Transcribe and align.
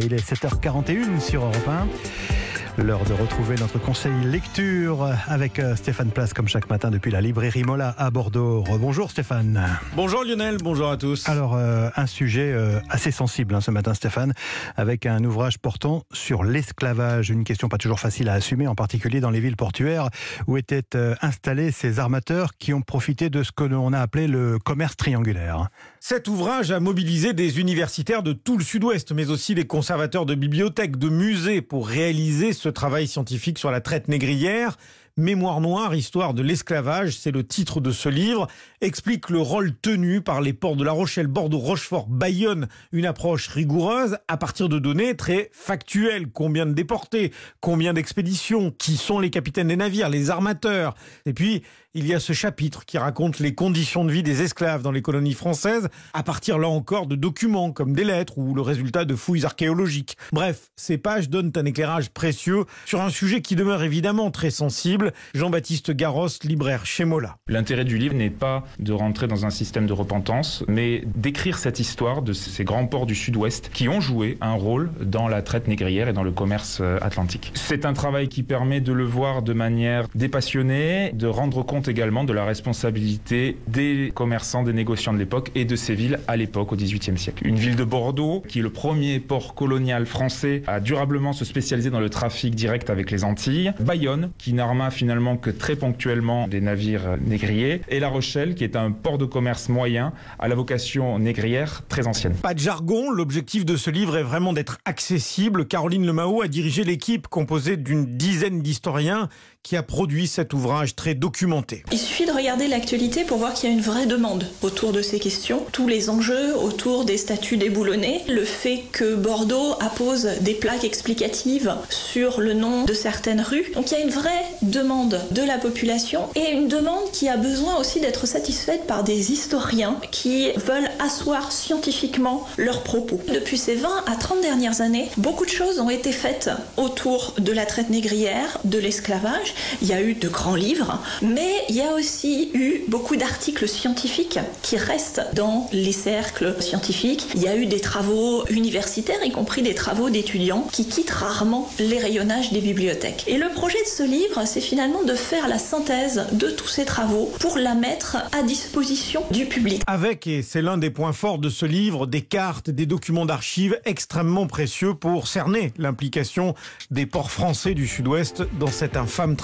Il 0.00 0.14
est 0.14 0.26
7h41 0.26 1.20
sur 1.20 1.44
Europe 1.44 1.68
1. 1.68 2.41
L'heure 2.78 3.04
de 3.04 3.12
retrouver 3.12 3.56
notre 3.56 3.78
conseil 3.78 4.14
lecture 4.24 5.06
avec 5.28 5.58
euh, 5.58 5.76
Stéphane 5.76 6.10
Place 6.10 6.32
comme 6.32 6.48
chaque 6.48 6.70
matin 6.70 6.90
depuis 6.90 7.10
la 7.10 7.20
librairie 7.20 7.64
Mola 7.64 7.94
à 7.98 8.10
Bordeaux. 8.10 8.64
Bonjour 8.80 9.10
Stéphane. 9.10 9.62
Bonjour 9.94 10.24
Lionel, 10.24 10.56
bonjour 10.56 10.88
à 10.88 10.96
tous. 10.96 11.28
Alors 11.28 11.54
euh, 11.54 11.90
un 11.96 12.06
sujet 12.06 12.50
euh, 12.50 12.80
assez 12.88 13.10
sensible 13.10 13.54
hein, 13.54 13.60
ce 13.60 13.70
matin 13.70 13.92
Stéphane 13.92 14.32
avec 14.74 15.04
un 15.04 15.22
ouvrage 15.22 15.58
portant 15.58 16.04
sur 16.14 16.44
l'esclavage, 16.44 17.28
une 17.28 17.44
question 17.44 17.68
pas 17.68 17.76
toujours 17.76 18.00
facile 18.00 18.30
à 18.30 18.32
assumer 18.32 18.66
en 18.66 18.74
particulier 18.74 19.20
dans 19.20 19.30
les 19.30 19.40
villes 19.40 19.56
portuaires 19.56 20.08
où 20.46 20.56
étaient 20.56 20.96
installés 21.20 21.72
ces 21.72 21.98
armateurs 21.98 22.52
qui 22.58 22.72
ont 22.72 22.80
profité 22.80 23.28
de 23.28 23.42
ce 23.42 23.52
que 23.52 23.64
l'on 23.64 23.92
a 23.92 24.00
appelé 24.00 24.26
le 24.26 24.58
commerce 24.58 24.96
triangulaire. 24.96 25.68
Cet 26.00 26.26
ouvrage 26.26 26.70
a 26.70 26.80
mobilisé 26.80 27.34
des 27.34 27.60
universitaires 27.60 28.22
de 28.22 28.32
tout 28.32 28.56
le 28.56 28.64
sud-ouest 28.64 29.12
mais 29.12 29.28
aussi 29.28 29.54
des 29.54 29.66
conservateurs 29.66 30.24
de 30.24 30.34
bibliothèques, 30.34 30.96
de 30.96 31.10
musées 31.10 31.60
pour 31.60 31.86
réaliser 31.86 32.54
ce 32.61 32.61
travail 32.68 33.06
scientifique 33.06 33.58
sur 33.58 33.70
la 33.70 33.80
traite 33.80 34.08
négrière. 34.08 34.76
Mémoire 35.18 35.60
noire, 35.60 35.94
histoire 35.94 36.32
de 36.32 36.40
l'esclavage, 36.40 37.18
c'est 37.18 37.32
le 37.32 37.46
titre 37.46 37.82
de 37.82 37.90
ce 37.90 38.08
livre, 38.08 38.46
explique 38.80 39.28
le 39.28 39.40
rôle 39.40 39.74
tenu 39.74 40.22
par 40.22 40.40
les 40.40 40.54
ports 40.54 40.74
de 40.74 40.84
La 40.84 40.92
Rochelle, 40.92 41.26
Bordeaux, 41.26 41.58
Rochefort, 41.58 42.06
Bayonne, 42.06 42.66
une 42.92 43.04
approche 43.04 43.48
rigoureuse 43.48 44.16
à 44.26 44.38
partir 44.38 44.70
de 44.70 44.78
données 44.78 45.14
très 45.14 45.50
factuelles. 45.52 46.28
Combien 46.32 46.64
de 46.64 46.72
déportés, 46.72 47.30
combien 47.60 47.92
d'expéditions, 47.92 48.70
qui 48.70 48.96
sont 48.96 49.18
les 49.18 49.28
capitaines 49.28 49.68
des 49.68 49.76
navires, 49.76 50.08
les 50.08 50.30
armateurs? 50.30 50.94
Et 51.26 51.34
puis, 51.34 51.62
il 51.94 52.06
y 52.06 52.14
a 52.14 52.20
ce 52.20 52.32
chapitre 52.32 52.86
qui 52.86 52.96
raconte 52.96 53.38
les 53.38 53.54
conditions 53.54 54.06
de 54.06 54.12
vie 54.12 54.22
des 54.22 54.40
esclaves 54.40 54.80
dans 54.80 54.92
les 54.92 55.02
colonies 55.02 55.34
françaises, 55.34 55.90
à 56.14 56.22
partir 56.22 56.56
là 56.56 56.68
encore 56.68 57.06
de 57.06 57.16
documents 57.16 57.70
comme 57.70 57.92
des 57.92 58.04
lettres 58.04 58.38
ou 58.38 58.54
le 58.54 58.62
résultat 58.62 59.04
de 59.04 59.14
fouilles 59.14 59.44
archéologiques. 59.44 60.16
Bref, 60.32 60.70
ces 60.74 60.96
pages 60.96 61.28
donnent 61.28 61.52
un 61.54 61.66
éclairage 61.66 62.08
précieux 62.08 62.64
sur 62.86 63.02
un 63.02 63.10
sujet 63.10 63.42
qui 63.42 63.56
demeure 63.56 63.82
évidemment 63.82 64.30
très 64.30 64.50
sensible. 64.50 65.01
Jean-Baptiste 65.34 65.90
Garros, 65.92 66.28
libraire 66.44 66.86
chez 66.86 67.04
Mola. 67.04 67.36
L'intérêt 67.48 67.84
du 67.84 67.98
livre 67.98 68.14
n'est 68.14 68.30
pas 68.30 68.64
de 68.78 68.92
rentrer 68.92 69.26
dans 69.26 69.46
un 69.46 69.50
système 69.50 69.86
de 69.86 69.92
repentance, 69.92 70.64
mais 70.68 71.02
d'écrire 71.16 71.58
cette 71.58 71.80
histoire 71.80 72.22
de 72.22 72.32
ces 72.32 72.64
grands 72.64 72.86
ports 72.86 73.06
du 73.06 73.14
sud-ouest 73.14 73.70
qui 73.72 73.88
ont 73.88 74.00
joué 74.00 74.38
un 74.40 74.52
rôle 74.52 74.90
dans 75.00 75.28
la 75.28 75.42
traite 75.42 75.68
négrière 75.68 76.08
et 76.08 76.12
dans 76.12 76.22
le 76.22 76.32
commerce 76.32 76.78
euh, 76.80 76.98
atlantique. 77.02 77.52
C'est 77.54 77.84
un 77.84 77.92
travail 77.92 78.28
qui 78.28 78.42
permet 78.42 78.80
de 78.80 78.92
le 78.92 79.04
voir 79.04 79.42
de 79.42 79.52
manière 79.52 80.06
dépassionnée, 80.14 81.12
de 81.12 81.26
rendre 81.26 81.62
compte 81.62 81.88
également 81.88 82.24
de 82.24 82.32
la 82.32 82.44
responsabilité 82.44 83.56
des 83.68 84.12
commerçants, 84.14 84.62
des 84.62 84.72
négociants 84.72 85.12
de 85.12 85.18
l'époque 85.18 85.50
et 85.54 85.64
de 85.64 85.76
ces 85.76 85.94
villes 85.94 86.20
à 86.28 86.36
l'époque, 86.36 86.72
au 86.72 86.76
XVIIIe 86.76 87.18
siècle. 87.18 87.46
Une 87.46 87.56
ville 87.56 87.76
de 87.76 87.84
Bordeaux, 87.84 88.42
qui 88.48 88.60
est 88.60 88.62
le 88.62 88.70
premier 88.70 89.20
port 89.20 89.54
colonial 89.54 90.06
français 90.06 90.62
à 90.66 90.80
durablement 90.80 91.32
se 91.32 91.44
spécialiser 91.44 91.90
dans 91.90 92.00
le 92.00 92.10
trafic 92.10 92.54
direct 92.54 92.90
avec 92.90 93.10
les 93.10 93.24
Antilles. 93.24 93.72
Bayonne, 93.80 94.30
qui 94.38 94.52
n'arma 94.52 94.90
finalement 94.92 95.36
que 95.36 95.50
très 95.50 95.76
ponctuellement 95.76 96.46
des 96.48 96.60
navires 96.60 97.16
négriers. 97.24 97.80
Et 97.88 98.00
La 98.00 98.08
Rochelle, 98.08 98.54
qui 98.54 98.64
est 98.64 98.76
un 98.76 98.92
port 98.92 99.18
de 99.18 99.24
commerce 99.24 99.68
moyen 99.68 100.12
à 100.38 100.48
la 100.48 100.54
vocation 100.54 101.18
négrière 101.18 101.82
très 101.88 102.06
ancienne. 102.06 102.34
Pas 102.34 102.54
de 102.54 102.58
jargon, 102.58 103.10
l'objectif 103.10 103.64
de 103.64 103.76
ce 103.76 103.90
livre 103.90 104.16
est 104.16 104.22
vraiment 104.22 104.52
d'être 104.52 104.78
accessible. 104.84 105.66
Caroline 105.66 106.06
Lemao 106.06 106.42
a 106.42 106.48
dirigé 106.48 106.84
l'équipe 106.84 107.28
composée 107.28 107.76
d'une 107.76 108.16
dizaine 108.16 108.62
d'historiens 108.62 109.28
qui 109.62 109.76
a 109.76 109.82
produit 109.82 110.26
cet 110.26 110.54
ouvrage 110.54 110.96
très 110.96 111.14
documenté. 111.14 111.84
Il 111.92 111.98
suffit 111.98 112.26
de 112.26 112.32
regarder 112.32 112.66
l'actualité 112.66 113.24
pour 113.24 113.38
voir 113.38 113.54
qu'il 113.54 113.68
y 113.68 113.72
a 113.72 113.76
une 113.76 113.82
vraie 113.82 114.06
demande 114.06 114.44
autour 114.62 114.92
de 114.92 115.02
ces 115.02 115.20
questions. 115.20 115.64
Tous 115.72 115.86
les 115.86 116.10
enjeux 116.10 116.56
autour 116.56 117.04
des 117.04 117.16
statuts 117.16 117.56
déboulonnés, 117.56 118.22
le 118.28 118.44
fait 118.44 118.82
que 118.90 119.14
Bordeaux 119.14 119.74
appose 119.80 120.28
des 120.40 120.54
plaques 120.54 120.84
explicatives 120.84 121.74
sur 121.90 122.40
le 122.40 122.54
nom 122.54 122.84
de 122.84 122.92
certaines 122.92 123.40
rues. 123.40 123.70
Donc 123.74 123.90
il 123.90 123.98
y 123.98 124.00
a 124.00 124.04
une 124.04 124.10
vraie 124.10 124.44
demande 124.62 124.81
de 124.82 125.42
la 125.46 125.58
population 125.58 126.28
et 126.34 126.50
une 126.50 126.66
demande 126.66 127.10
qui 127.12 127.28
a 127.28 127.36
besoin 127.36 127.76
aussi 127.76 128.00
d'être 128.00 128.26
satisfaite 128.26 128.84
par 128.86 129.04
des 129.04 129.30
historiens 129.30 129.96
qui 130.10 130.50
veulent 130.52 130.90
asseoir 130.98 131.52
scientifiquement 131.52 132.46
leurs 132.56 132.82
propos. 132.82 133.20
Depuis 133.32 133.58
ces 133.58 133.76
20 133.76 133.88
à 134.10 134.16
30 134.16 134.40
dernières 134.40 134.80
années, 134.80 135.08
beaucoup 135.18 135.44
de 135.44 135.50
choses 135.50 135.78
ont 135.78 135.88
été 135.88 136.10
faites 136.10 136.50
autour 136.76 137.34
de 137.38 137.52
la 137.52 137.64
traite 137.64 137.90
négrière, 137.90 138.58
de 138.64 138.78
l'esclavage 138.78 139.54
il 139.82 139.88
y 139.88 139.92
a 139.92 140.02
eu 140.02 140.14
de 140.14 140.28
grands 140.28 140.56
livres, 140.56 141.00
mais 141.22 141.52
il 141.68 141.76
y 141.76 141.82
a 141.82 141.94
aussi 141.94 142.50
eu 142.54 142.82
beaucoup 142.88 143.14
d'articles 143.14 143.68
scientifiques 143.68 144.40
qui 144.62 144.76
restent 144.76 145.22
dans 145.34 145.68
les 145.72 145.92
cercles 145.92 146.56
scientifiques. 146.60 147.28
Il 147.36 147.42
y 147.42 147.48
a 147.48 147.56
eu 147.56 147.66
des 147.66 147.80
travaux 147.80 148.44
universitaires, 148.48 149.24
y 149.24 149.30
compris 149.30 149.62
des 149.62 149.74
travaux 149.74 150.10
d'étudiants, 150.10 150.66
qui 150.72 150.86
quittent 150.86 151.10
rarement 151.10 151.70
les 151.78 151.98
rayonnages 151.98 152.52
des 152.52 152.60
bibliothèques. 152.60 153.24
Et 153.28 153.38
le 153.38 153.48
projet 153.50 153.80
de 153.80 153.88
ce 153.88 154.02
livre, 154.02 154.42
c'est 154.44 154.71
finalement 154.72 155.04
de 155.04 155.12
faire 155.12 155.48
la 155.48 155.58
synthèse 155.58 156.24
de 156.32 156.48
tous 156.48 156.66
ces 156.66 156.86
travaux 156.86 157.30
pour 157.40 157.58
la 157.58 157.74
mettre 157.74 158.16
à 158.32 158.42
disposition 158.42 159.22
du 159.30 159.44
public. 159.44 159.82
Avec, 159.86 160.26
et 160.26 160.40
c'est 160.40 160.62
l'un 160.62 160.78
des 160.78 160.88
points 160.88 161.12
forts 161.12 161.38
de 161.38 161.50
ce 161.50 161.66
livre, 161.66 162.06
des 162.06 162.22
cartes, 162.22 162.70
des 162.70 162.86
documents 162.86 163.26
d'archives 163.26 163.78
extrêmement 163.84 164.46
précieux 164.46 164.94
pour 164.94 165.28
cerner 165.28 165.74
l'implication 165.76 166.54
des 166.90 167.04
ports 167.04 167.30
français 167.30 167.74
du 167.74 167.86
Sud-Ouest 167.86 168.44
dans 168.58 168.68
cette 168.68 168.96
infâme 168.96 169.36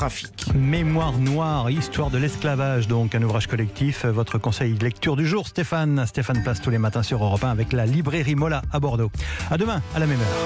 Mémoire 0.54 1.18
noire, 1.18 1.70
histoire 1.70 2.08
de 2.08 2.16
l'esclavage, 2.16 2.88
donc 2.88 3.14
un 3.14 3.22
ouvrage 3.22 3.48
collectif. 3.48 4.06
Votre 4.06 4.38
conseil 4.38 4.72
de 4.72 4.82
lecture 4.82 5.14
du 5.14 5.26
jour, 5.26 5.46
Stéphane. 5.46 6.06
Stéphane 6.06 6.42
Place 6.42 6.62
tous 6.62 6.70
les 6.70 6.78
matins 6.78 7.02
sur 7.02 7.22
Europe 7.22 7.44
1 7.44 7.50
avec 7.50 7.74
la 7.74 7.84
librairie 7.84 8.34
Mola 8.34 8.62
à 8.72 8.80
Bordeaux. 8.80 9.10
À 9.50 9.58
demain, 9.58 9.82
à 9.94 9.98
la 9.98 10.06
même 10.06 10.20
heure. 10.20 10.38